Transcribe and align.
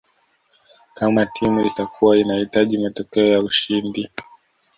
Kama 0.93 1.25
timu 1.25 1.61
itakua 1.61 2.17
inahitaji 2.17 2.77
matokeo 2.77 3.27
ya 3.27 3.39
ushindi 3.41 4.09